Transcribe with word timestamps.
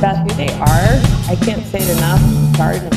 about 0.00 0.16
who 0.16 0.34
they 0.34 0.48
are, 0.54 0.96
I 1.28 1.36
can't 1.44 1.62
say 1.66 1.78
it 1.78 1.90
enough. 1.98 2.22
Garden. 2.56 2.88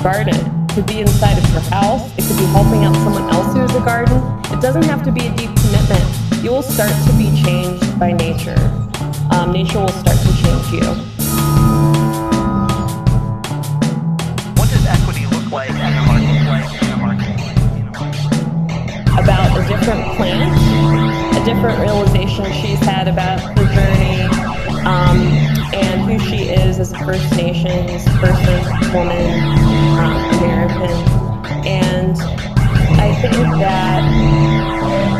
Garden. 0.00 0.38
It 0.38 0.74
Could 0.74 0.86
be 0.86 1.00
inside 1.00 1.36
of 1.36 1.50
your 1.50 1.62
house. 1.62 2.16
It 2.16 2.22
could 2.28 2.38
be 2.38 2.46
helping 2.54 2.84
out 2.84 2.94
someone 3.02 3.28
else 3.34 3.52
who 3.52 3.58
has 3.58 3.74
a 3.74 3.80
garden. 3.80 4.18
It 4.56 4.62
doesn't 4.62 4.84
have 4.84 5.02
to 5.02 5.10
be 5.10 5.26
a 5.26 5.34
deep 5.34 5.50
commitment. 5.56 6.04
You 6.44 6.52
will 6.52 6.62
start 6.62 6.92
to 7.06 7.12
be 7.18 7.26
changed 7.42 7.98
by 7.98 8.12
nature. 8.12 8.54
Um, 9.32 9.50
nature 9.50 9.80
will 9.80 9.88
start 9.88 10.16
to 10.16 10.32
change 10.38 10.66
you. 10.70 10.86
What 14.54 14.70
does 14.70 14.86
equity 14.86 15.26
look 15.26 15.50
like 15.50 15.70
in 15.70 15.76
the 15.76 16.02
marketplace? 16.06 16.76
about 19.18 19.58
a 19.58 19.68
different 19.68 20.16
plant, 20.16 20.54
different 21.44 21.78
realization 21.80 22.44
she's 22.52 22.78
had 22.80 23.08
about 23.08 23.40
her 23.40 23.66
journey, 23.74 24.22
um, 24.84 25.18
and 25.74 26.02
who 26.02 26.18
she 26.18 26.48
is 26.48 26.78
as 26.78 26.92
a 26.92 26.98
First 26.98 27.34
Nations 27.36 28.04
person, 28.18 28.60
woman, 28.92 29.42
um, 29.98 30.16
American. 30.38 30.90
And 31.66 32.16
I 33.00 33.14
think 33.20 33.32
that 33.60 35.19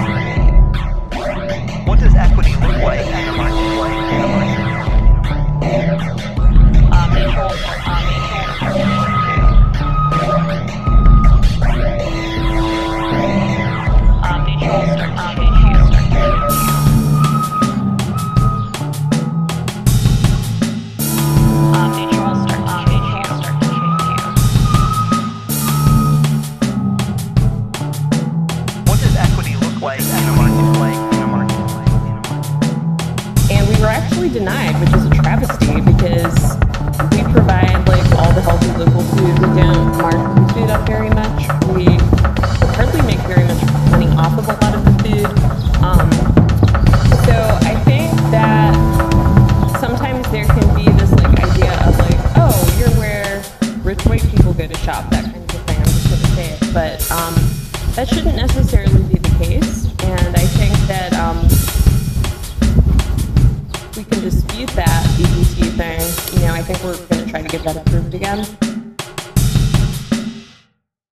denied, 34.29 34.79
which 34.80 34.93
is 34.93 35.07
a 35.07 35.10
travesty 35.10 35.80
because 35.80 36.57
we 37.10 37.23
provide 37.32 37.88
like 37.88 38.04
all 38.18 38.32
the 38.32 38.43
healthy 38.43 38.68
local 38.77 39.02
food. 39.02 39.38
We 39.38 39.46
don't 39.57 39.96
mark 39.96 40.15
the 40.15 40.52
food 40.52 40.71
up 40.71 40.87
very 40.87 41.09
much. 41.10 41.49
We 41.74 41.87
hardly 42.77 43.02
make 43.02 43.18
very 43.27 43.45
much 43.45 43.62
money 43.90 44.09
off 44.18 44.38
of 44.38 44.49
a 44.49 44.52
lot 44.60 44.74
of 44.74 44.85
the 44.85 44.93
food. 45.02 45.27
Um, 45.82 46.10
so 47.24 47.37
I 47.65 47.80
think 47.85 48.12
that 48.30 48.74
sometimes 49.80 50.30
there 50.30 50.45
can 50.45 50.74
be 50.74 50.84
this 51.01 51.10
like 51.12 51.40
idea 51.40 51.73
of 51.87 51.99
like, 51.99 52.21
oh, 52.37 52.77
you're 52.79 52.90
where 53.01 53.43
rich 53.82 54.05
white 54.05 54.23
people 54.29 54.52
go 54.52 54.66
to 54.66 54.77
shop, 54.79 55.09
that 55.10 55.24
kind 55.24 55.37
of 55.37 55.51
thing. 55.51 55.79
I'm 55.79 55.84
just 55.84 56.10
gonna 56.10 56.34
say 56.34 56.59
it, 56.60 56.74
but 56.74 57.10
um, 57.10 57.34
that 57.95 58.09
shouldn't 58.09 58.37
necessarily 58.37 59.09
we 64.00 64.04
can 64.06 64.20
dispute 64.22 64.70
that 64.70 65.04
EBT 65.19 65.76
thing. 65.76 66.41
You 66.41 66.47
know, 66.47 66.54
I 66.54 66.62
think 66.62 66.82
we're 66.82 66.97
going 67.09 67.25
to 67.26 67.31
try 67.31 67.43
to 67.43 67.48
get 67.48 67.62
that 67.65 67.76
approved 67.76 68.15
again. 68.15 68.69